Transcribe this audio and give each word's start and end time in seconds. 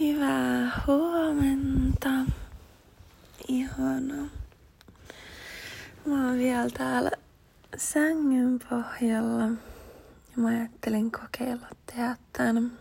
Hyvää 0.00 0.82
huomenta. 0.86 2.08
Ihana. 3.48 4.28
Mä 6.06 6.26
oon 6.26 6.38
vielä 6.38 6.70
täällä 6.70 7.10
sängyn 7.76 8.60
pohjalla. 8.70 9.42
Ja 9.42 10.36
mä 10.36 10.48
ajattelin 10.48 11.10
kokeilla 11.12 11.66
tehdä 11.86 12.16
tän, 12.32 12.72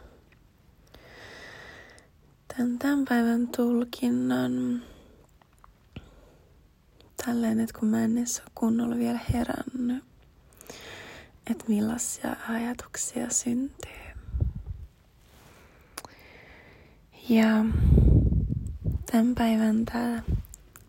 tän, 2.47 2.79
tämän 2.79 3.05
päivän 3.09 3.47
tulkinnan. 3.47 4.83
Tälleen, 7.25 7.59
että 7.59 7.79
kun 7.79 7.89
mä 7.89 8.03
en 8.03 8.17
edes 8.17 8.39
ole 8.39 8.51
kunnolla 8.55 8.95
vielä 8.95 9.19
herännyt, 9.33 10.03
että 11.51 11.65
millaisia 11.67 12.35
ajatuksia 12.49 13.29
syntyy. 13.29 14.00
Ja 17.31 17.65
tämän 19.11 19.35
päivän 19.35 19.85
tämä 19.85 20.23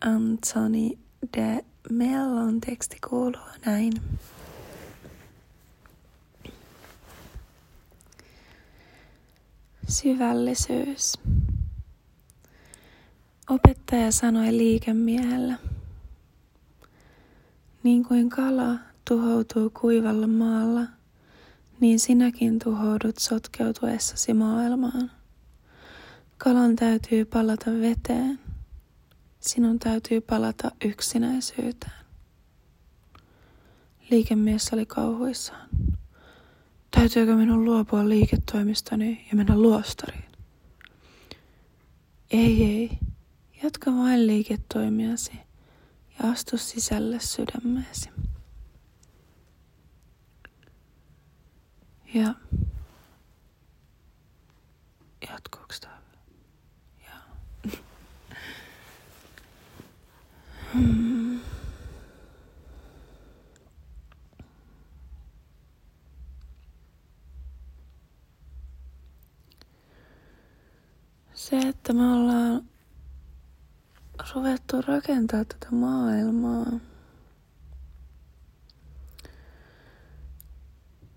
Anthony 0.01 0.89
de 1.37 1.65
Mellon 1.89 2.61
teksti 2.61 2.97
kuuluu 3.09 3.41
näin. 3.65 3.93
Syvällisyys. 9.87 11.13
Opettaja 13.49 14.11
sanoi 14.11 14.57
liikemiehellä. 14.57 15.57
Niin 17.83 18.05
kuin 18.05 18.29
kala 18.29 18.75
tuhoutuu 19.09 19.69
kuivalla 19.69 20.27
maalla, 20.27 20.81
niin 21.79 21.99
sinäkin 21.99 22.59
tuhoudut 22.59 23.17
sotkeutuessasi 23.17 24.33
maailmaan. 24.33 25.22
Kalan 26.43 26.75
täytyy 26.75 27.25
palata 27.25 27.71
veteen. 27.71 28.39
Sinun 29.39 29.79
täytyy 29.79 30.21
palata 30.21 30.71
yksinäisyyteen. 30.85 32.05
Liikemies 34.11 34.73
oli 34.73 34.85
kauhuissaan. 34.85 35.69
Täytyykö 36.91 37.35
minun 37.35 37.65
luopua 37.65 38.09
liiketoimistani 38.09 39.27
ja 39.31 39.35
mennä 39.35 39.57
luostariin? 39.57 40.31
Ei, 42.31 42.63
ei. 42.63 42.97
Jatka 43.63 43.91
vain 43.91 44.27
liiketoimiasi 44.27 45.33
ja 46.19 46.31
astu 46.31 46.57
sisälle 46.57 47.19
sydämeesi. 47.19 48.09
Ja 52.13 52.35
jatkuuko 55.29 55.73
tämä? 55.81 56.02
Se, 60.73 60.81
että 71.57 71.93
me 71.93 72.13
ollaan 72.13 72.63
ruvettu 74.35 74.81
rakentaa 74.81 75.45
tätä 75.45 75.67
maailmaa 75.71 76.79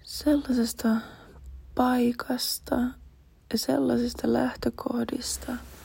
sellaisesta 0.03 0.97
paikasta 1.75 2.77
ja 3.53 3.59
sellaisista 3.59 4.33
lähtökohdista– 4.33 5.53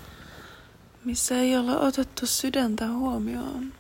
missä 1.06 1.38
ei 1.38 1.58
olla 1.58 1.80
otettu 1.80 2.26
sydäntä 2.26 2.88
huomioon. 2.92 3.74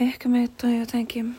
Ehkä 0.00 0.28
meitä 0.28 0.66
on 0.66 0.78
jotenkin 0.78 1.36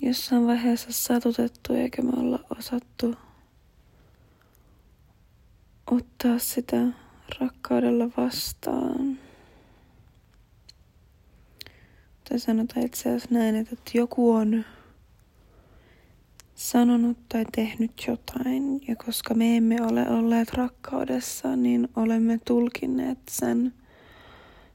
jossain 0.00 0.46
vaiheessa 0.46 0.92
satutettu 0.92 1.74
eikä 1.74 2.02
me 2.02 2.10
olla 2.16 2.44
osattu 2.58 3.14
ottaa 5.90 6.38
sitä 6.38 6.76
rakkaudella 7.40 8.08
vastaan. 8.16 9.18
Tai 12.28 12.38
sanotaan 12.38 12.86
itse 12.86 13.08
asiassa 13.08 13.28
näin, 13.30 13.56
että 13.56 13.76
joku 13.94 14.30
on 14.30 14.64
sanonut 16.54 17.18
tai 17.28 17.44
tehnyt 17.52 17.92
jotain, 18.08 18.80
ja 18.88 18.96
koska 18.96 19.34
me 19.34 19.56
emme 19.56 19.82
ole 19.82 20.10
olleet 20.10 20.52
rakkaudessa, 20.52 21.56
niin 21.56 21.88
olemme 21.96 22.38
tulkinneet 22.46 23.18
sen 23.30 23.74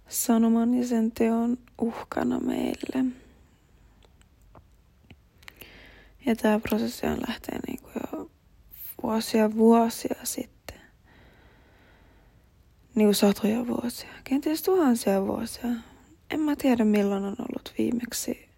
sanoman 0.07 0.73
ja 0.73 0.87
sen 0.87 1.11
teon 1.11 1.57
uhkana 1.81 2.39
meille. 2.39 3.05
Ja 6.25 6.35
tämä 6.35 6.59
prosessi 6.59 7.05
on 7.05 7.17
lähtee 7.27 7.59
niin 7.67 7.79
kuin 7.81 7.93
jo 8.11 8.31
vuosia 9.03 9.55
vuosia 9.55 10.19
sitten 10.23 10.56
niin 12.97 13.07
kuin 13.07 13.15
satoja 13.15 13.67
vuosia, 13.67 14.09
kenties 14.23 14.61
tuhansia 14.61 15.25
vuosia. 15.25 15.69
En 16.31 16.39
mä 16.39 16.55
tiedä 16.55 16.85
milloin 16.85 17.23
on 17.23 17.35
ollut 17.39 17.73
viimeksi 17.77 18.49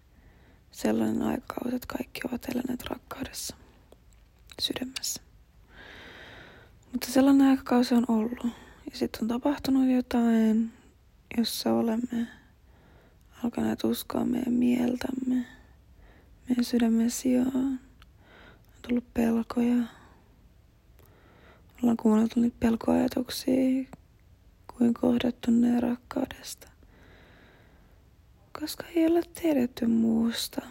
sellainen 0.70 1.22
aikakausi, 1.22 1.76
että 1.76 1.94
kaikki 1.96 2.20
ovat 2.28 2.48
eläneet 2.48 2.84
rakkaudessa 2.90 3.56
sydämessä. 4.60 5.22
Mutta 6.92 7.06
sellainen 7.12 7.46
aikakausi 7.46 7.94
on 7.94 8.04
ollut. 8.08 8.44
Ja 8.90 8.98
sitten 8.98 9.22
on 9.22 9.28
tapahtunut 9.28 9.90
jotain, 9.90 10.72
jossa 11.38 11.72
olemme 11.72 12.26
alkaneet 13.44 13.84
uskoa 13.84 14.24
meidän 14.24 14.52
mieltämme, 14.52 15.46
meidän 16.48 16.64
sydämen 16.64 17.10
sijaan. 17.10 17.56
On 17.56 17.78
tullut 18.88 19.14
pelkoja. 19.14 19.76
Ollaan 21.82 21.96
kuunneltu 21.96 22.40
niitä 22.40 22.56
pelkoajatuksia, 22.60 23.84
kuin 24.80 24.94
kohdattuneen 24.94 25.82
rakkaudesta, 25.82 26.68
koska 28.60 28.84
ei 28.96 29.06
ole 29.06 29.22
tiedetty 29.42 29.86
muusta. 29.86 30.62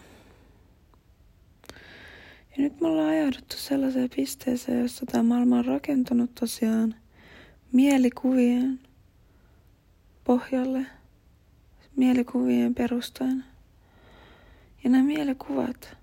Ja 2.50 2.56
nyt 2.56 2.80
me 2.80 2.88
ollaan 2.88 3.08
ajauduttu 3.08 3.56
sellaiseen 3.56 4.10
pisteeseen, 4.16 4.82
jossa 4.82 5.06
tämä 5.06 5.22
maailma 5.22 5.58
on 5.58 5.64
rakentunut 5.64 6.34
tosiaan 6.34 6.94
mielikuvien 7.72 8.80
pohjalle, 10.24 10.86
mielikuvien 11.96 12.74
perustaen. 12.74 13.44
Ja 14.84 14.90
nämä 14.90 15.04
mielikuvat 15.04 16.00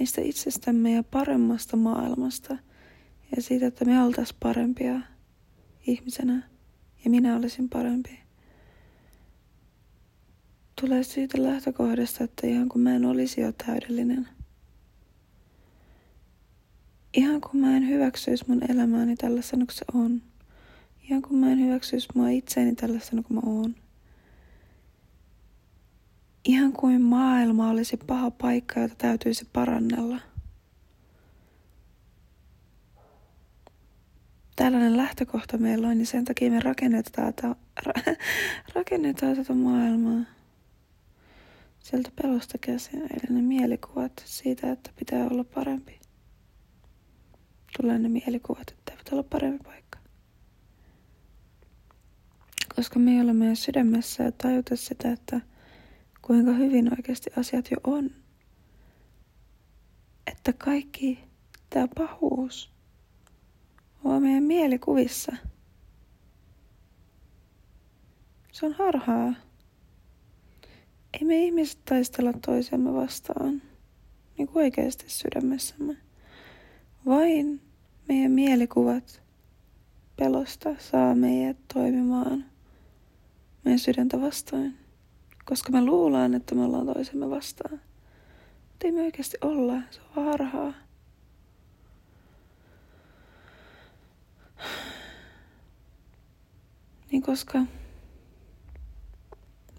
mistä 0.00 0.20
itsestämme 0.20 0.92
ja 0.92 1.02
paremmasta 1.02 1.76
maailmasta 1.76 2.56
ja 3.36 3.42
siitä, 3.42 3.66
että 3.66 3.84
me 3.84 4.02
oltaisiin 4.02 4.36
parempia 4.40 5.00
ihmisenä, 5.86 6.49
ja 7.04 7.10
minä 7.10 7.36
olisin 7.36 7.68
parempi. 7.68 8.20
Tulee 10.80 11.02
siitä 11.02 11.42
lähtökohdasta, 11.42 12.24
että 12.24 12.46
ihan 12.46 12.68
kun 12.68 12.80
mä 12.80 12.96
en 12.96 13.04
olisi 13.04 13.40
jo 13.40 13.52
täydellinen. 13.52 14.28
Ihan 17.14 17.40
kun 17.40 17.60
mä 17.60 17.76
en 17.76 17.88
hyväksyisi 17.88 18.44
mun 18.48 18.70
elämääni 18.70 19.16
tällaisena 19.16 19.66
kuin 19.66 19.76
se 19.76 19.84
on. 19.94 20.22
Ihan 21.02 21.22
kun 21.22 21.38
mä 21.38 21.52
en 21.52 21.60
hyväksyisi 21.60 22.08
mua 22.14 22.28
itseäni 22.28 22.74
tällaisena 22.74 23.22
kuin 23.22 23.34
mä 23.34 23.50
oon. 23.50 23.74
Ihan 26.44 26.72
kuin 26.72 27.02
maailma 27.02 27.70
olisi 27.70 27.96
paha 27.96 28.30
paikka, 28.30 28.80
jota 28.80 28.94
täytyisi 28.98 29.48
parannella– 29.52 30.20
tällainen 34.60 34.96
lähtökohta 34.96 35.58
meillä 35.58 35.88
on, 35.88 35.98
niin 35.98 36.06
sen 36.06 36.24
takia 36.24 36.50
me 36.50 36.60
rakennetaan, 36.60 37.34
ta, 37.34 37.56
ra, 37.86 37.92
rakennetaan 38.74 39.36
tätä 39.36 39.54
maailmaa. 39.54 40.24
Sieltä 41.78 42.10
pelosta 42.22 42.58
käsin, 42.58 43.00
eli 43.00 43.36
ne 43.36 43.42
mielikuvat 43.42 44.22
siitä, 44.24 44.72
että 44.72 44.90
pitää 44.98 45.26
olla 45.30 45.44
parempi. 45.44 46.00
Tulee 47.80 47.98
ne 47.98 48.08
mielikuvat, 48.08 48.70
että 48.70 48.92
pitää 48.92 49.12
olla 49.12 49.28
parempi 49.30 49.64
paikka. 49.64 49.98
Koska 52.76 52.98
me 52.98 53.10
ei 53.10 53.20
ole 53.20 53.32
meidän 53.32 53.56
sydämessä 53.56 54.22
ja 54.24 54.32
tajuta 54.32 54.76
sitä, 54.76 55.12
että 55.12 55.40
kuinka 56.22 56.52
hyvin 56.52 56.92
oikeasti 56.92 57.30
asiat 57.36 57.70
jo 57.70 57.76
on. 57.84 58.10
Että 60.26 60.52
kaikki 60.52 61.18
tämä 61.70 61.88
pahuus 61.96 62.79
vaan 64.04 64.22
meidän 64.22 64.42
mielikuvissa. 64.42 65.32
Se 68.52 68.66
on 68.66 68.72
harhaa. 68.72 69.34
Ei 71.12 71.24
me 71.24 71.44
ihmiset 71.44 71.84
taistella 71.84 72.32
toisiamme 72.32 72.94
vastaan, 72.94 73.62
niin 74.38 74.48
kuin 74.48 74.64
oikeasti 74.64 75.04
sydämessämme. 75.08 75.96
Vain 77.06 77.60
meidän 78.08 78.32
mielikuvat 78.32 79.22
pelosta 80.16 80.70
saa 80.78 81.14
meidät 81.14 81.56
toimimaan 81.74 82.44
meidän 83.64 83.78
sydäntä 83.78 84.20
vastaan, 84.20 84.74
koska 85.44 85.72
me 85.72 85.84
luullaan, 85.84 86.34
että 86.34 86.54
me 86.54 86.64
ollaan 86.64 86.86
toisemme 86.86 87.30
vastaan. 87.30 87.80
Mutta 88.68 88.86
ei 88.86 88.92
me 88.92 89.02
oikeasti 89.02 89.36
olla, 89.40 89.74
se 89.90 90.00
on 90.16 90.24
harhaa. 90.24 90.72
Niin 97.10 97.22
koska 97.22 97.58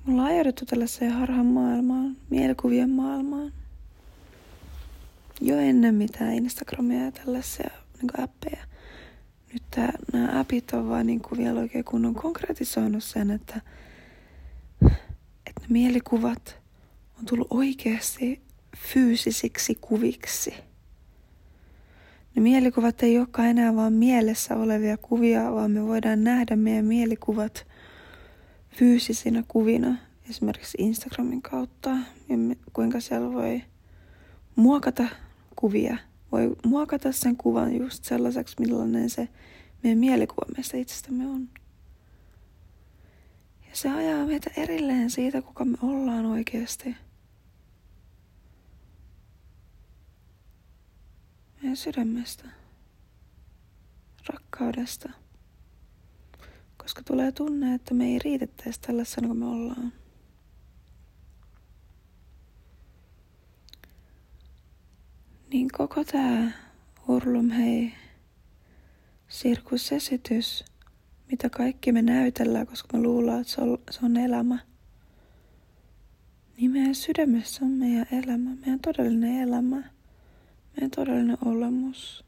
me 0.06 0.14
ollaan 0.14 0.28
ajauduttu 0.28 0.66
tällaiseen 0.66 1.12
harhan 1.12 1.46
maailmaan, 1.46 2.18
mielikuvien 2.30 2.90
maailmaan. 2.90 3.54
Jo 5.42 5.58
ennen 5.58 5.96
mitään 5.96 6.34
Instagramia 6.34 7.06
ja 7.06 7.12
tällaisia 7.12 7.70
niin 8.02 8.24
appeja. 8.24 8.64
Nyt 9.54 9.64
tää, 9.72 9.94
nämä 10.14 10.40
appit 10.40 10.72
on 10.74 10.90
vaan 10.90 11.08
niin 11.08 11.22
kuin 11.22 11.40
vielä 11.40 11.60
oikein 11.60 11.86
kunnon 11.86 12.16
konkretisoinut 12.16 13.04
sen, 13.04 13.32
että, 13.32 13.62
että 15.46 15.62
ne 15.62 15.68
mielikuvat 15.70 16.62
on 17.20 17.26
tullut 17.26 17.48
oikeasti 17.50 18.42
fyysisiksi 18.78 19.78
kuviksi. 19.82 20.54
Ne 22.36 22.42
mielikuvat 22.42 23.04
ei 23.04 23.18
olekaan 23.20 23.48
enää 23.48 23.76
vaan 23.76 23.94
mielessä 23.94 24.56
olevia 24.56 24.98
kuvia, 24.98 25.52
vaan 25.52 25.72
me 25.72 25.88
voidaan 25.88 26.24
nähdä 26.24 26.56
meidän 26.56 26.86
mielikuvat 26.86 27.68
fyysisinä 28.70 29.44
kuvina, 29.48 29.96
esimerkiksi 30.30 30.78
Instagramin 30.82 31.42
kautta, 31.42 31.90
ja 32.30 32.38
kuinka 32.74 33.00
siellä 33.00 33.34
voi 33.34 33.62
muokata 34.56 35.08
kuvia, 35.56 35.98
voi 36.32 36.56
muokata 36.66 37.12
sen 37.12 37.38
kuvan 37.38 37.76
just 37.76 38.04
sellaiseksi, 38.04 38.56
millainen 38.60 39.10
se 39.10 39.30
meidän 39.84 40.00
mielikuva 40.00 40.46
meistä 40.56 40.78
itsestämme 40.78 41.28
on. 41.28 41.50
Ja 43.70 43.76
se 43.78 43.90
ajaa 43.90 44.26
meitä 44.26 44.52
erilleen 44.58 45.10
siitä, 45.10 45.42
kuka 45.42 45.66
me 45.66 45.78
ollaan 45.82 46.26
oikeasti. 46.26 46.96
Meidän 51.72 51.84
sydämestä, 51.84 52.44
rakkaudesta 54.28 55.10
koska 56.78 57.02
tulee 57.04 57.32
tunne, 57.32 57.74
että 57.74 57.94
me 57.94 58.06
ei 58.06 58.20
riitettäisi 58.20 58.82
tällaisena 58.82 59.28
kuin 59.28 59.38
me 59.40 59.46
ollaan. 59.46 59.94
Niin 65.54 65.68
koko 65.78 66.04
tämä 66.04 66.52
Urlum 67.08 67.50
hei 67.50 67.94
sirkusesitys, 69.28 70.66
mitä 71.32 71.50
kaikki 71.50 71.92
me 71.92 72.02
näytellään, 72.02 72.68
koska 72.68 72.98
me 72.98 73.04
luullaan, 73.04 73.42
että 73.42 73.54
se 73.54 73.62
on, 73.62 73.78
se 73.92 74.00
on 74.04 74.18
elämä. 74.18 74.60
Niin 76.58 76.72
meidän 76.72 76.96
sydämessä 76.96 77.66
on 77.66 77.72
meidän 77.72 78.08
elämä, 78.12 78.50
meidän 78.56 78.80
todellinen 78.80 79.42
elämä, 79.42 80.01
meidän 80.72 80.92
todellinen 80.92 81.38
olemus, 81.46 82.26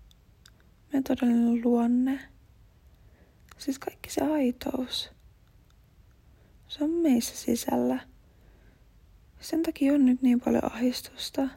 meidän 0.88 1.04
todellinen 1.04 1.62
luonne– 1.64 2.20
Siis 3.64 3.80
kaikki 3.80 4.10
se 4.10 4.22
aitous. 4.22 5.12
Se 6.68 6.84
on 6.84 6.90
meissä 6.90 7.36
sisällä. 7.36 8.00
Sen 9.40 9.64
takia 9.64 9.94
on 9.94 10.06
nyt 10.06 10.22
niin 10.22 10.42
paljon 10.42 10.66
ahdistusta. 10.66 11.50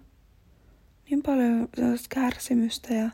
Niin 1.11 1.23
paljon 1.23 1.69
sellaista 1.77 2.06
kärsimystä 2.09 2.94
ja 2.94 3.11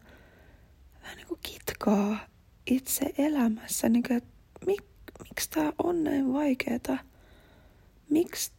vähän 1.02 1.16
niin 1.16 1.26
kuin 1.26 1.40
kitkaa 1.42 2.26
itse 2.66 3.14
elämässä. 3.18 3.88
Niin 3.88 4.02
kuin, 4.02 4.16
että 4.16 4.30
mik, 4.66 4.84
miksi 5.18 5.50
tämä 5.50 5.72
on 5.82 6.04
näin 6.04 6.32
vaikeeta? 6.32 6.98
Miksi 8.10 8.52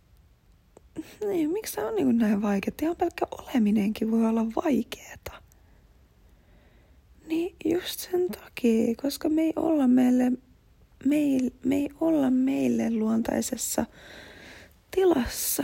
niin, 1.28 1.50
miksi 1.50 1.75
tämä 1.75 1.88
on 1.88 1.95
niin 1.95 2.18
näin 2.18 2.42
vaikeaa? 2.42 2.75
Ihan 2.81 2.95
pelkkä 2.95 3.25
oleminenkin 3.31 4.12
voi 4.12 4.25
olla 4.25 4.45
vaikeeta. 4.45 5.31
Niin 7.28 7.56
just 7.66 8.00
sen 8.00 8.28
takia, 8.28 8.95
koska 9.01 9.30
me 9.30 9.42
ei 9.42 9.54
olla 9.56 9.88
meille, 9.88 10.31
meil, 11.06 11.50
me 11.63 11.75
ei 11.75 11.90
olla 12.01 12.31
meille 12.31 12.92
luontaisessa 12.92 13.86
tilassa. 14.92 15.63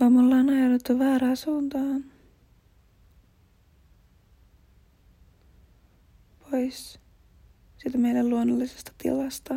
Vaan 0.00 0.12
me 0.12 0.20
ollaan 0.20 0.48
ajauduttu 0.48 0.98
väärään 0.98 1.36
suuntaan. 1.36 2.04
Pois 6.50 7.01
siitä 7.82 7.98
meidän 7.98 8.30
luonnollisesta 8.30 8.92
tilasta, 8.98 9.54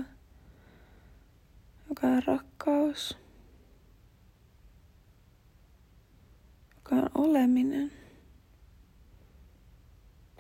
joka 1.89 2.07
on 2.07 2.24
rakkaus. 2.24 3.25
joka 6.75 6.95
on 6.95 7.10
oleminen. 7.16 7.92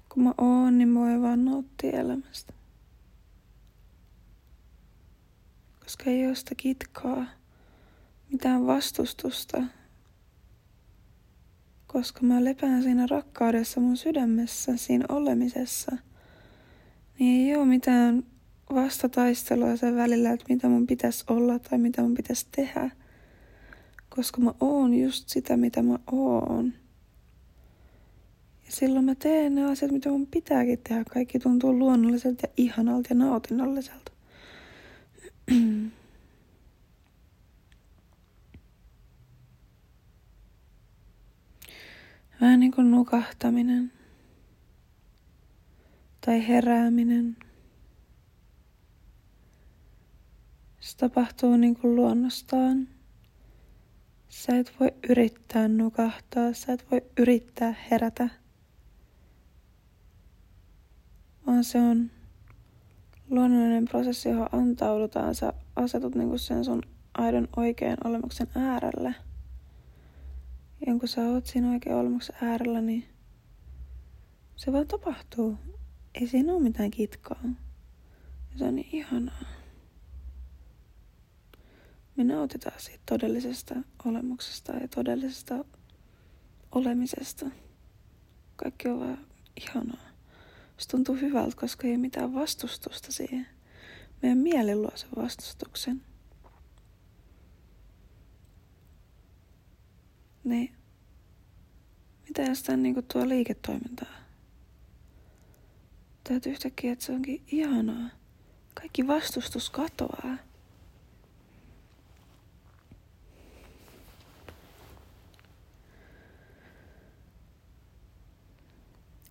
Kun 0.09 0.23
mä 0.23 0.33
oon, 0.37 0.77
niin 0.77 0.87
mä 0.87 0.99
voin 0.99 1.21
vaan 1.21 1.45
nauttia 1.45 1.99
elämästä. 1.99 2.53
Koska 5.83 6.03
ei 6.05 6.27
ole 6.27 6.35
sitä 6.35 6.55
kitkaa, 6.55 7.25
mitään 8.31 8.67
vastustusta. 8.67 9.63
Koska 11.87 12.21
mä 12.21 12.43
lepään 12.43 12.83
siinä 12.83 13.07
rakkaudessa 13.07 13.79
mun 13.79 13.97
sydämessä, 13.97 14.77
siinä 14.77 15.05
olemisessa. 15.09 15.97
Niin 17.19 17.49
ei 17.49 17.57
ole 17.57 17.65
mitään 17.65 18.23
vastataistelua 18.73 19.75
sen 19.75 19.95
välillä, 19.95 20.31
että 20.31 20.45
mitä 20.49 20.69
mun 20.69 20.87
pitäisi 20.87 21.23
olla 21.27 21.59
tai 21.59 21.77
mitä 21.77 22.01
mun 22.01 22.13
pitäisi 22.13 22.47
tehdä– 22.51 22.89
koska 24.15 24.41
mä 24.41 24.53
oon 24.59 24.93
just 24.93 25.29
sitä, 25.29 25.57
mitä 25.57 25.81
mä 25.81 25.99
oon. 26.11 26.73
Ja 28.65 28.71
silloin 28.71 29.05
mä 29.05 29.15
teen 29.15 29.55
ne 29.55 29.71
asiat, 29.71 29.91
mitä 29.91 30.09
mun 30.09 30.27
pitääkin 30.27 30.79
tehdä. 30.87 31.03
Kaikki 31.13 31.39
tuntuu 31.39 31.79
luonnolliselta 31.79 32.47
ja 32.47 32.53
ihanalta 32.57 33.07
ja 33.11 33.15
nautinnolliselta. 33.15 34.11
Vähän 42.41 42.59
niin 42.59 42.71
kuin 42.71 42.91
nukahtaminen 42.91 43.91
tai 46.25 46.47
herääminen. 46.47 47.37
Se 50.79 50.97
tapahtuu 50.97 51.57
niin 51.57 51.75
kuin 51.75 51.95
luonnostaan. 51.95 52.87
Sä 54.29 54.57
et 54.57 54.75
voi 54.79 54.93
yrittää 55.09 55.67
nukahtaa, 55.67 56.53
sä 56.53 56.73
et 56.73 56.91
voi 56.91 57.01
yrittää 57.17 57.75
herätä. 57.91 58.29
Vaan 61.47 61.63
se 61.63 61.81
on 61.81 62.11
luonnollinen 63.29 63.85
prosessi, 63.85 64.29
johon 64.29 64.49
antaudutaan. 64.51 65.35
Sä 65.35 65.53
asetut 65.75 66.15
niinku 66.15 66.37
sen 66.37 66.65
sun 66.65 66.81
aidon 67.17 67.47
oikean 67.55 67.97
olemuksen 68.03 68.47
äärelle. 68.55 69.15
Ja 70.87 70.99
kun 70.99 71.07
sä 71.07 71.21
oot 71.21 71.45
siinä 71.45 71.71
oikean 71.71 71.99
olemuksen 71.99 72.35
äärellä, 72.41 72.81
niin 72.81 73.05
se 74.55 74.71
vaan 74.71 74.87
tapahtuu. 74.87 75.57
Ei 76.21 76.27
siinä 76.27 76.53
ole 76.53 76.61
mitään 76.61 76.91
kitkaa. 76.91 77.39
Ja 78.51 78.57
se 78.57 78.65
on 78.65 78.75
niin 78.75 78.89
ihanaa 78.91 79.55
me 82.15 82.23
nautitaan 82.23 82.79
siitä 82.79 83.03
todellisesta 83.05 83.75
olemuksesta 84.05 84.71
ja 84.71 84.87
todellisesta 84.87 85.65
olemisesta. 86.71 87.45
Kaikki 88.55 88.87
on 88.87 88.99
vaan 88.99 89.27
ihanaa. 89.61 90.07
Se 90.77 90.87
tuntuu 90.87 91.15
hyvältä, 91.15 91.55
koska 91.55 91.87
ei 91.87 91.93
ole 91.93 92.01
mitään 92.01 92.33
vastustusta 92.33 93.11
siihen. 93.11 93.47
Meidän 94.21 94.37
mieli 94.37 94.75
luo 94.75 94.91
sen 94.95 95.09
vastustuksen. 95.15 96.01
Niin, 100.43 100.75
mitä 102.27 102.41
jos 102.41 102.63
tämän 102.63 102.83
niinku 102.83 103.01
tuo 103.01 103.29
liiketoimintaa? 103.29 104.24
Täytyy 106.27 106.51
yhtäkkiä, 106.51 106.93
että 106.93 107.05
se 107.05 107.11
onkin 107.11 107.43
ihanaa. 107.47 108.09
Kaikki 108.73 109.07
vastustus 109.07 109.69
katoaa. 109.69 110.37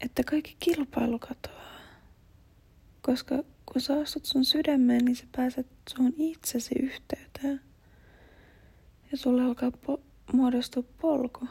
että 0.04 0.30
kaikki 0.30 0.56
kilpailu 0.58 1.18
katoaa. 1.18 1.80
Koska 3.02 3.44
kun 3.66 3.80
sä 3.80 4.00
astut 4.00 4.24
sun 4.24 4.44
sydämeen, 4.44 5.04
niin 5.04 5.16
sä 5.16 5.24
pääset 5.36 5.66
sun 5.88 6.12
itsesi 6.16 6.74
yhteyteen. 6.82 7.60
Ja 9.12 9.18
sulle 9.18 9.42
alkaa 9.42 9.70
po- 9.70 10.00
muodostua 10.32 10.82
polku. 11.00 11.48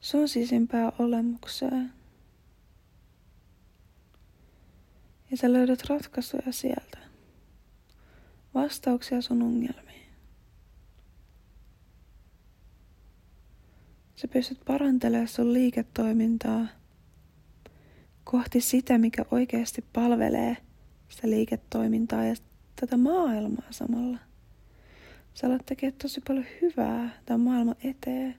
Sun 0.00 0.28
sisimpää 0.28 0.92
olemukseen. 0.98 1.92
Ja 5.30 5.36
sä 5.36 5.52
löydät 5.52 5.84
ratkaisuja 5.88 6.52
sieltä. 6.52 6.98
Vastauksia 8.54 9.22
sun 9.22 9.42
ongelmiin. 9.42 10.08
Sä 14.16 14.28
pystyt 14.28 14.60
parantelemaan 14.66 15.28
sun 15.28 15.52
liiketoimintaa 15.52 16.66
kohti 18.24 18.60
sitä, 18.60 18.98
mikä 18.98 19.24
oikeasti 19.30 19.84
palvelee 19.92 20.56
sitä 21.08 21.30
liiketoimintaa 21.30 22.24
ja 22.24 22.34
tätä 22.80 22.96
maailmaa 22.96 23.66
samalla. 23.70 24.18
Sä 25.34 25.46
alat 25.46 25.66
tekemään 25.66 25.98
tosi 26.02 26.20
paljon 26.28 26.46
hyvää 26.62 27.22
tämän 27.26 27.40
maailman 27.40 27.76
eteen 27.84 28.34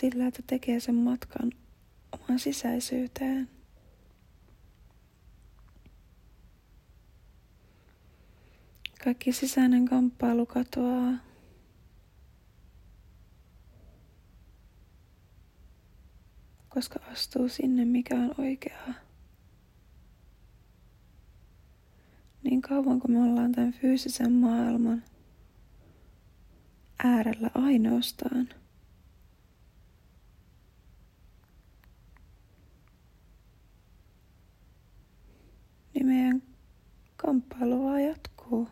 sillä, 0.00 0.26
että 0.26 0.42
tekee 0.46 0.80
sen 0.80 0.94
matkan 0.94 1.52
omaan 2.12 2.38
sisäisyyteen. 2.38 3.50
Kaikki 9.04 9.32
sisäinen 9.32 9.84
kamppailu 9.84 10.46
katoaa. 10.46 11.12
Koska 16.68 17.00
astuu 17.12 17.48
sinne, 17.48 17.84
mikä 17.84 18.14
on 18.14 18.34
oikeaa. 18.38 18.94
Niin 22.42 22.62
kauan 22.62 23.00
kuin 23.00 23.12
me 23.12 23.22
ollaan 23.22 23.52
tämän 23.52 23.72
fyysisen 23.72 24.32
maailman 24.32 25.04
äärellä 27.04 27.50
ainoastaan. 27.54 28.48
Niin 35.94 36.06
meidän 36.06 36.42
vaan 37.60 38.04
jatkuu 38.04 38.68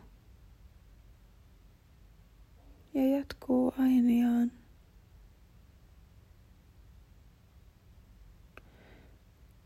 ja 2.93 3.17
jatkuu 3.17 3.73
ainiaan. 3.77 4.51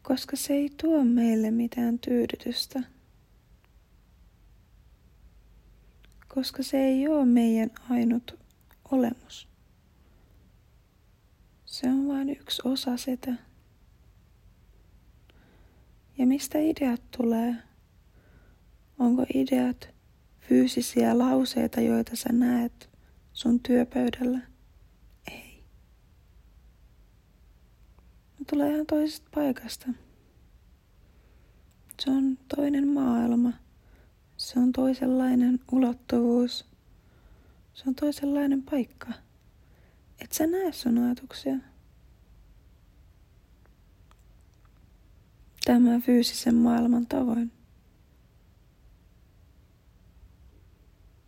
Koska 0.02 0.36
se 0.36 0.54
ei 0.54 0.70
tuo 0.82 1.04
meille 1.06 1.52
mitään 1.52 2.00
tyydytystä. 2.00 2.84
Koska 6.28 6.64
se 6.64 6.78
ei 6.78 7.08
ole 7.08 7.26
meidän 7.26 7.72
ainut 7.90 8.40
olemus. 8.92 9.48
Se 11.66 11.88
on 11.88 12.08
vain 12.08 12.30
yksi 12.30 12.62
osa 12.66 12.98
sitä. 12.98 13.34
Ja 16.18 16.28
mistä 16.28 16.60
ideat 16.60 17.02
tulee? 17.18 17.56
Onko 19.00 19.26
ideat 19.34 19.90
fyysisiä 20.40 21.18
lauseita, 21.18 21.82
joita 21.82 22.16
sä 22.16 22.30
näet 22.32 22.90
sun 23.34 23.60
työpöydällä? 23.60 24.40
Ei. 25.32 25.64
Ne 28.40 28.46
tulee 28.50 28.74
ihan 28.74 28.86
toisesta 28.86 29.30
paikasta. 29.36 29.88
Se 32.00 32.12
on 32.12 32.38
toinen 32.56 32.88
maailma. 32.88 33.54
Se 34.38 34.60
on 34.60 34.72
toisenlainen 34.72 35.60
ulottuvuus. 35.72 36.66
Se 37.74 37.84
on 37.88 37.96
toisenlainen 37.96 38.64
paikka. 38.64 39.14
Et 40.20 40.32
sä 40.32 40.48
näe 40.48 40.72
sun 40.72 40.98
ajatuksia. 40.98 41.56
Tämän 45.66 46.02
fyysisen 46.02 46.56
maailman 46.56 47.06
tavoin. 47.06 47.52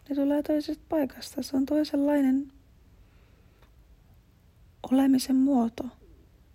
Ne 0.10 0.16
tulee 0.16 0.44
toisesta 0.44 0.84
paikasta. 0.90 1.44
Se 1.44 1.58
on 1.58 1.66
toisenlainen 1.66 2.52
olemisen 4.92 5.36
muoto. 5.36 5.84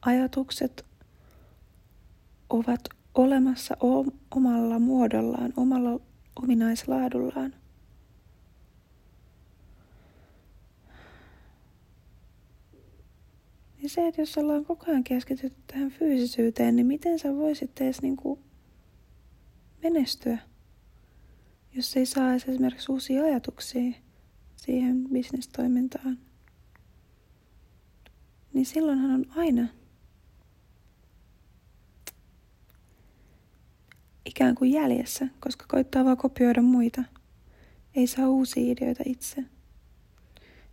Ajatukset 0.03 0.85
ovat 2.51 2.81
olemassa 3.15 3.77
omalla 4.31 4.79
muodollaan, 4.79 5.53
omalla 5.57 6.01
ominaislaadullaan. 6.43 7.55
Niin 13.79 13.91
se, 13.91 14.09
että 14.09 14.23
jos 14.23 14.39
ollaan 14.39 14.65
koko 14.65 14.85
ajan 14.89 15.05
keskitytty 15.05 15.61
tähän 15.67 15.91
fyysisyyteen, 15.91 16.77
niin 16.77 16.87
miten 16.87 17.19
sä 17.19 17.37
voisit 17.37 17.81
edes 17.81 18.03
niin 18.03 18.17
kuin 18.17 18.41
menestyä? 19.83 20.39
Jos 21.73 21.97
ei 21.97 22.07
saa 22.07 22.35
esimerkiksi 22.35 22.93
uusia 22.93 23.25
ajatuksia 23.25 23.93
siihen 24.57 25.09
bisnestoimintaan, 25.13 26.19
niin 28.53 28.67
silloinhan 28.67 29.11
on 29.11 29.27
aina 29.37 29.69
ikään 34.25 34.55
kuin 34.55 34.73
jäljessä, 34.73 35.29
koska 35.41 35.65
koittaa 35.69 36.05
vaan 36.05 36.17
kopioida 36.17 36.63
muita. 36.63 37.03
Ei 37.95 38.07
saa 38.07 38.29
uusia 38.29 38.73
ideoita 38.73 39.03
itse. 39.07 39.45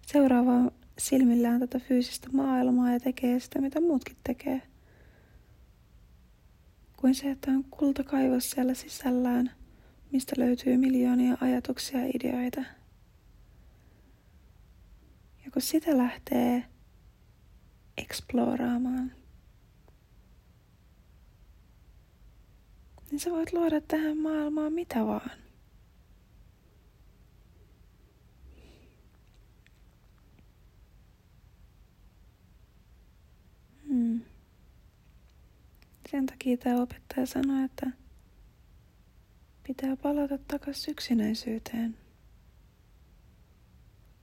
Seuraava 0.08 0.72
silmillään 0.98 1.60
tätä 1.60 1.80
fyysistä 1.80 2.30
maailmaa 2.34 2.92
ja 2.92 3.00
tekee 3.00 3.40
sitä, 3.40 3.62
mitä 3.62 3.82
muutkin 3.82 4.18
tekee. 4.24 4.62
Kuin 6.98 7.16
se, 7.16 7.32
että 7.32 7.52
on 7.52 7.64
kultakaivos 7.64 8.52
siellä 8.52 8.74
sisällään– 8.74 9.52
mistä 10.12 10.36
löytyy 10.38 10.78
miljoonia 10.78 11.38
ajatuksia 11.42 12.00
ja 12.00 12.12
ideoita. 12.14 12.62
Ja 15.46 15.52
kun 15.54 15.62
sitä 15.62 15.98
lähtee 15.98 16.64
eksploraamaan, 17.98 19.12
niin 23.12 23.20
sä 23.20 23.32
voit 23.32 23.54
luoda 23.54 23.82
tähän 23.82 24.18
maailmaan 24.18 24.74
mitä 24.74 25.06
vaan. 25.06 25.32
Hmm. 33.88 34.22
Sen 36.12 36.26
takia 36.26 36.58
tämä 36.58 36.82
opettaja 36.82 37.26
sanoi, 37.26 37.66
että 37.66 37.92
Pitää 39.68 39.98
palata 39.98 40.38
takas 40.38 40.88
yksinäisyyteen. 40.88 41.98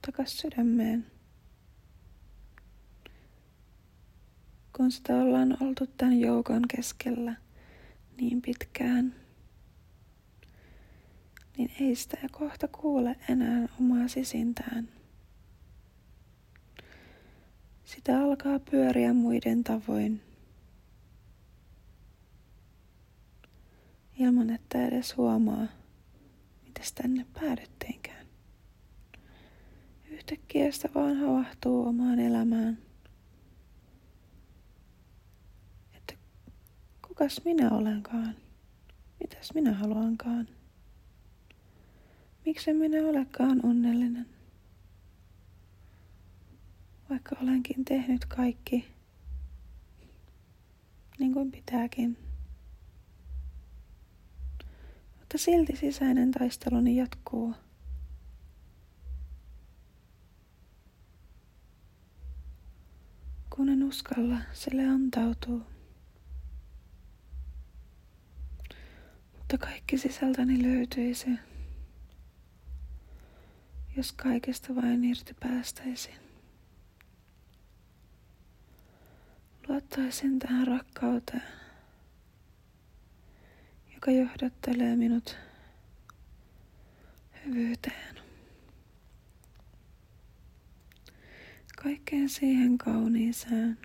Takas 0.05 0.37
sydämeen. 0.37 1.05
Kun 4.77 4.91
sitä 4.91 5.15
ollaan 5.15 5.57
oltu 5.59 5.87
tämän 5.87 6.19
joukon 6.19 6.61
keskellä 6.75 7.35
niin 8.21 8.41
pitkään, 8.41 9.15
niin 11.57 11.71
ei 11.79 11.95
sitä 11.95 12.17
kohta 12.31 12.67
kuule 12.67 13.15
enää 13.29 13.67
omaa 13.79 14.07
sisintään. 14.07 14.89
Sitä 17.83 18.19
alkaa 18.19 18.59
pyöriä 18.59 19.13
muiden 19.13 19.63
tavoin. 19.63 20.21
Ilman 24.19 24.49
että 24.49 24.87
edes 24.87 25.17
huomaa, 25.17 25.67
mitä 26.63 26.81
tänne 26.95 27.25
päädytteinkään. 27.33 28.27
Yhtäkkiä 30.09 30.71
sitä 30.71 30.89
vaan 30.95 31.17
havahtuu 31.17 31.87
omaan 31.87 32.19
elämään. 32.19 32.77
Että 35.93 36.13
kukas 37.07 37.41
minä 37.45 37.69
olenkaan? 37.69 38.35
Mitäs 39.19 39.53
minä 39.53 39.73
haluankaan? 39.73 40.47
Miksi 42.45 42.73
minä 42.73 42.97
olekaan 43.07 43.65
onnellinen? 43.65 44.25
Vaikka 47.09 47.35
olenkin 47.43 47.85
tehnyt 47.85 48.25
kaikki 48.25 48.85
niin 51.19 51.33
kuin 51.33 51.51
pitääkin. 51.51 52.24
Mutta 55.25 55.37
silti 55.37 55.75
sisäinen 55.75 56.31
taisteluni 56.31 56.95
jatkuu. 56.95 57.55
kun 63.49 63.69
en 63.69 63.83
uskalla 63.83 64.37
sille 64.53 64.85
antautua. 64.87 65.61
Mutta 69.37 69.57
kaikki 69.57 69.97
sisältäni 69.97 70.63
löytyisi, 70.63 71.29
jos 73.97 74.11
kaikesta 74.11 74.75
vain 74.75 75.03
irti 75.03 75.33
päästäisiin. 75.39 76.19
Luottaisin 79.67 80.39
tähän 80.39 80.67
rakkauteen, 80.67 81.43
joka 83.95 84.11
johdattelee 84.11 84.95
minut 84.95 85.37
hyvyyteen. 87.45 88.15
Kaikkeen 91.83 92.29
siihen 92.29 92.77
kauniiseen, 92.77 93.77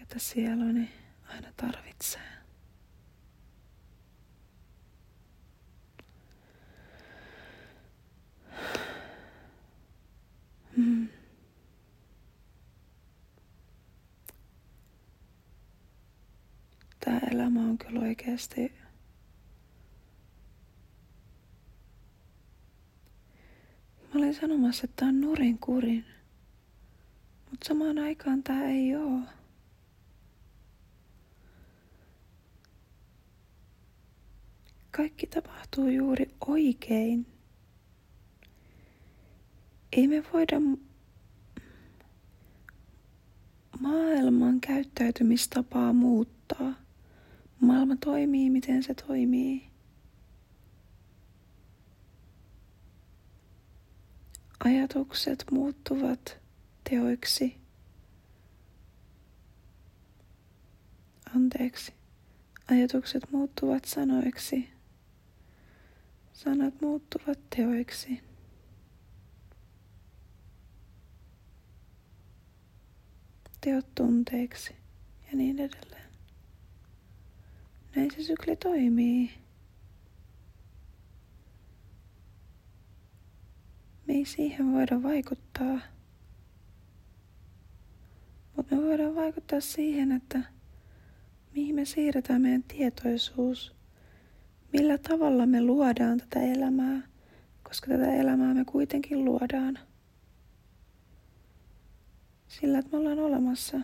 jota 0.00 0.18
sieluni 0.18 0.90
aina 1.28 1.52
tarvitsee. 1.56 2.28
Mm. 10.76 11.08
Tämä 17.04 17.20
elämä 17.32 17.60
on 17.60 17.78
kyllä 17.78 18.00
oikeasti 18.28 18.72
Mä 24.02 24.20
olin 24.20 24.34
sanomassa, 24.34 24.84
että 24.84 24.94
tää 24.96 25.08
on 25.08 25.20
nurin 25.20 25.58
kurin. 25.58 26.04
Mutta 27.50 27.68
samaan 27.68 27.98
aikaan 27.98 28.42
tää 28.42 28.64
ei 28.64 28.96
oo. 28.96 29.20
Kaikki 34.90 35.26
tapahtuu 35.26 35.88
juuri 35.88 36.34
oikein. 36.46 37.26
Ei 39.92 40.08
me 40.08 40.24
voida 40.32 40.56
maailman 43.80 44.60
käyttäytymistapaa 44.60 45.92
muuttaa. 45.92 46.87
Maailma 47.60 47.96
toimii, 47.96 48.50
miten 48.50 48.82
se 48.82 48.94
toimii. 48.94 49.70
Ajatukset 54.64 55.44
muuttuvat 55.50 56.38
teoiksi. 56.90 57.56
Anteeksi. 61.36 61.92
Ajatukset 62.70 63.32
muuttuvat 63.32 63.84
sanoiksi. 63.84 64.68
Sanat 66.32 66.80
muuttuvat 66.80 67.38
teoiksi. 67.56 68.20
Teot 73.60 73.94
tunteiksi 73.94 74.76
ja 75.30 75.36
niin 75.36 75.58
edelleen. 75.58 76.07
Näin 77.98 78.10
se 78.10 78.22
sykli 78.22 78.56
toimii. 78.56 79.30
Me 84.06 84.14
ei 84.14 84.24
siihen 84.24 84.72
voida 84.72 85.02
vaikuttaa. 85.02 85.80
Mutta 88.56 88.74
me 88.74 88.82
voidaan 88.82 89.14
vaikuttaa 89.14 89.60
siihen, 89.60 90.12
että 90.12 90.42
mihin 91.54 91.74
me 91.74 91.84
siirretään 91.84 92.42
meidän 92.42 92.62
tietoisuus. 92.62 93.76
Millä 94.72 94.98
tavalla 94.98 95.46
me 95.46 95.62
luodaan 95.62 96.18
tätä 96.18 96.40
elämää, 96.40 97.02
koska 97.62 97.86
tätä 97.90 98.14
elämää 98.14 98.54
me 98.54 98.64
kuitenkin 98.64 99.24
luodaan. 99.24 99.78
Sillä, 102.48 102.78
että 102.78 102.90
me 102.92 102.98
ollaan 102.98 103.18
olemassa. 103.18 103.80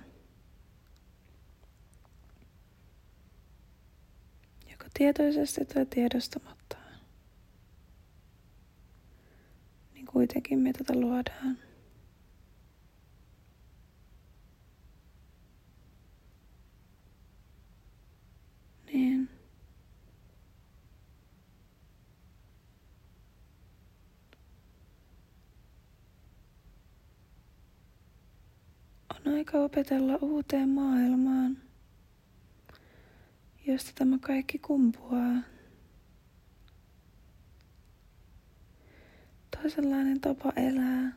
Tietoisesti 4.98 5.64
tai 5.64 5.87
tiedostamatta. 5.87 6.64
kuitenkin 10.14 10.59
me 10.59 10.72
tätä 10.72 11.00
luodaan. 11.00 11.59
Niin. 18.87 19.28
On 29.11 29.33
aika 29.35 29.59
opetella 29.59 30.16
uuteen 30.20 30.68
maailmaan, 30.68 31.63
josta 33.66 33.92
tämä 33.94 34.18
kaikki 34.18 34.59
kumpuaa. 34.59 35.55
toisenlainen 39.64 40.20
tapa 40.20 40.53
elää. 40.57 41.12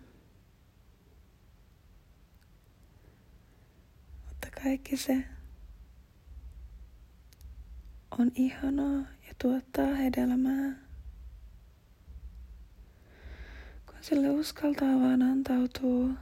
Mutta 4.27 4.47
kaikki 4.63 4.97
se 4.97 5.23
on 8.19 8.31
ihanaa 8.35 8.99
ja 9.27 9.33
tuottaa 9.41 9.95
hedelmää. 9.95 10.75
Kun 13.85 13.95
sille 14.01 14.29
uskaltaa 14.29 14.99
vaan 14.99 15.21
antautuu, 15.21 16.13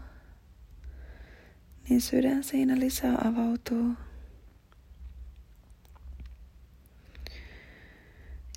niin 1.89 2.01
sydän 2.01 2.43
siinä 2.43 2.79
lisää 2.79 3.17
avautuu. 3.25 3.93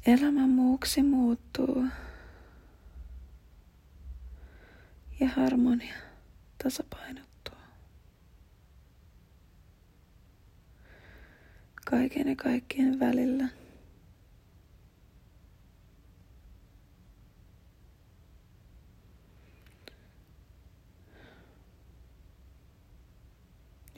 Elämä 0.09 0.47
muuksi 0.47 1.03
muuttuu. 1.03 1.85
ja 5.21 5.29
harmonia 5.29 5.94
tasapainottua. 6.62 7.59
Kaiken 11.85 12.29
ja 12.29 12.37
kaikkien 12.37 13.01
välillä. 13.01 13.49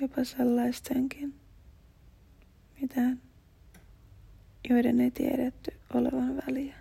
Jopa 0.01 0.25
sellaistenkin, 0.25 1.35
mitään, 2.81 3.23
joiden 4.68 5.01
ei 5.01 5.11
tiedetty 5.11 5.73
olevan 5.94 6.42
väliä. 6.46 6.75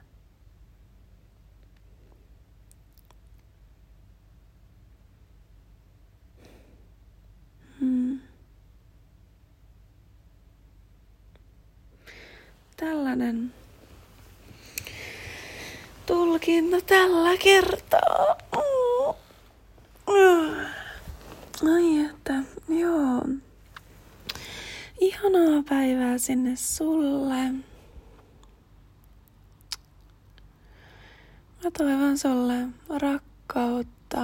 Hmm. 7.80 8.20
Tällainen 12.78 13.54
tulkinta 16.06 16.78
tällä 16.82 17.38
kertaa. 17.44 18.49
Ihanaa 25.19 25.63
päivää 25.69 26.17
sinne 26.17 26.55
sulle. 26.55 27.51
Mä 31.63 31.71
toivon 31.77 32.17
sulle 32.17 32.67
rakkautta. 32.99 34.19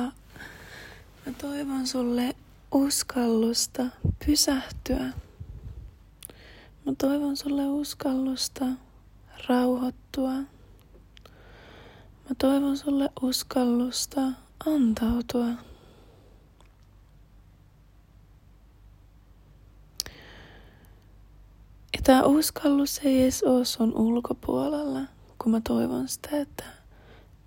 Mä 1.25 1.33
toivon 1.41 1.87
sulle 1.87 2.35
uskallusta 2.71 3.85
pysähtyä. 4.25 5.03
Mä 6.85 6.93
toivon 6.97 7.37
sulle 7.37 7.65
uskallusta 7.65 8.65
rauhoittua. 9.47 10.33
Mä 12.29 12.35
toivon 12.37 12.77
sulle 12.77 13.09
uskallusta 13.21 14.21
antautua. 14.65 15.47
Tämä 22.05 22.23
uskallus 22.23 23.01
ei 23.03 23.21
edes 23.21 23.43
ole 23.43 23.65
sun 23.65 23.97
ulkopuolella, 23.97 24.99
kun 25.37 25.51
mä 25.51 25.61
toivon 25.67 26.07
sitä, 26.07 26.29
että, 26.37 26.63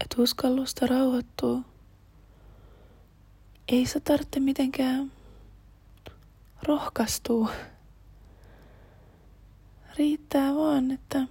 että 0.01 0.23
uskallusta 0.23 0.87
rauhoittuu 0.87 1.63
ei 3.69 3.87
se 3.87 4.01
tarvitse 4.01 4.41
mitenkään 4.41 5.13
rohkaistua. 6.63 7.51
Riittää 9.99 10.55
vaan, 10.55 10.91
että 10.91 11.23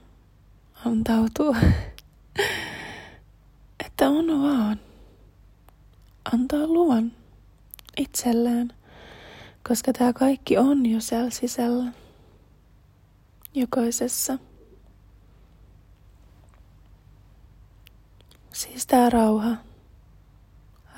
antautuu. 0.86 1.56
että 3.86 4.10
on 4.10 4.42
vaan. 4.42 4.80
Antaa 6.34 6.68
luvan 6.68 7.12
itsellään, 7.98 8.74
koska 9.68 9.94
tämä 9.94 10.14
kaikki 10.14 10.58
on 10.58 10.86
jo 10.86 11.02
siellä 11.02 11.30
sisällä. 11.30 12.07
Jokaisessa. 13.58 14.38
Siis 18.54 18.88
tämä 18.88 19.10
rauha, 19.10 19.56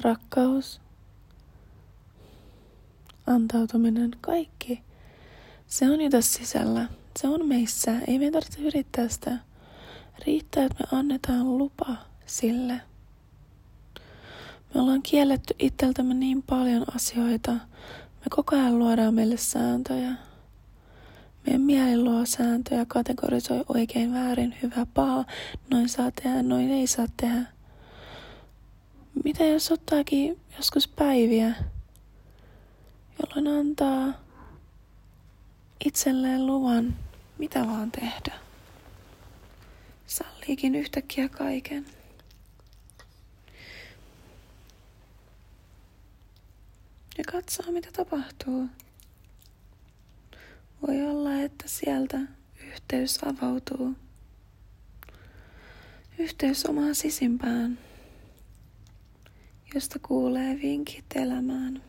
rakkaus, 0.02 0.82
antautuminen, 3.28 4.12
kaikki. 4.22 4.84
Se 5.68 5.90
on 5.92 6.02
jo 6.02 6.10
tässä 6.10 6.40
sisällä. 6.40 6.90
Se 7.20 7.28
on 7.28 7.48
meissä. 7.48 7.92
Ei 8.08 8.20
me 8.20 8.32
tarvitse 8.32 8.62
yrittää 8.62 9.08
sitä. 9.08 9.38
Riittää, 10.26 10.66
että 10.66 10.84
me 10.92 11.00
annetaan 11.00 11.58
lupa 11.58 11.96
sille. 12.26 12.82
Me 14.74 14.82
ollaan 14.82 15.02
kielletty 15.02 15.56
itseltämme 15.60 16.14
niin 16.14 16.44
paljon 16.44 16.86
asioita. 16.96 17.52
Me 17.52 18.26
koko 18.30 18.56
ajan 18.56 18.80
luodaan 18.80 19.14
meille 19.14 19.38
sääntöjä. 19.38 20.29
Meidän 21.46 21.62
mieli 21.62 21.98
luo 21.98 22.26
sääntöjä, 22.26 22.86
kategorisoi 22.86 23.64
oikein, 23.68 24.14
väärin, 24.14 24.56
hyvä, 24.62 24.86
paha. 24.94 25.26
Noin 25.70 25.90
saa 25.90 26.12
tehdä, 26.12 26.44
noin 26.44 26.72
ei 26.72 26.88
saa 26.88 27.08
tehdä. 27.18 27.42
Mitä 29.24 29.44
jos 29.44 29.72
ottaakin 29.72 30.40
joskus 30.58 30.88
päiviä, 30.88 31.54
jolloin 33.20 33.60
antaa 33.60 34.14
itselleen 35.86 36.48
luvan 36.48 36.96
mitä 37.40 37.68
vaan 37.68 37.92
tehdä. 37.92 38.40
Salliikin 40.08 40.76
yhtäkkiä 40.76 41.30
kaiken. 41.30 41.86
Ja 47.18 47.24
katsoo, 47.32 47.72
mitä 47.72 47.90
tapahtuu. 47.92 48.68
Voi 50.88 51.02
olla, 51.02 51.34
että 51.42 51.68
sieltä 51.68 52.20
yhteys 52.68 53.20
avautuu. 53.24 53.96
Yhteys 56.20 56.66
omaan 56.66 56.96
sisimpään, 56.96 57.80
josta 59.74 60.00
kuulee 60.00 60.60
vinkit 60.62 61.06
elämään. 61.16 61.84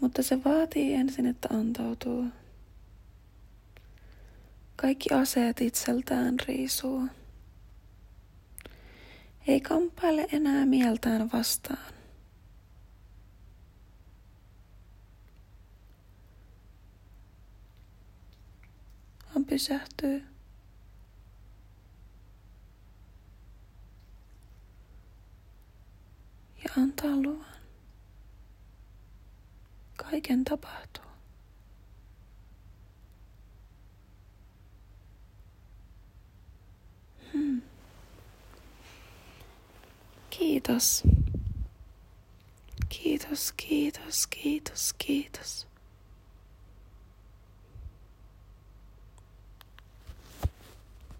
Mutta 0.00 0.22
se 0.22 0.44
vaatii 0.44 0.94
ensin, 0.94 1.26
että 1.26 1.48
antautuu. 1.50 2.24
Kaikki 4.76 5.14
aseet 5.14 5.60
itseltään 5.60 6.34
riisuu. 6.48 7.02
Ei 9.46 9.60
kamppaile 9.60 10.26
enää 10.32 10.66
mieltään 10.66 11.32
vastaan. 11.32 11.95
Pysähtyy. 19.56 20.26
Ja 26.64 26.82
antaa 26.82 27.16
luvan 27.16 27.56
kaiken 29.96 30.44
tapahtuu. 30.44 31.04
Hmm. 37.32 37.62
Kiitos. 40.30 41.02
Kiitos, 42.88 43.52
kiitos, 43.52 44.26
kiitos, 44.26 44.94
kiitos. 44.98 45.66